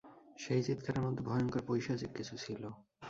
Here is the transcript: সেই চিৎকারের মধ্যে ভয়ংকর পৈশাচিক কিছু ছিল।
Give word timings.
সেই 0.39 0.61
চিৎকারের 0.63 1.03
মধ্যে 1.03 1.23
ভয়ংকর 1.25 1.61
পৈশাচিক 1.67 2.11
কিছু 2.17 2.35
ছিল। 2.37 2.63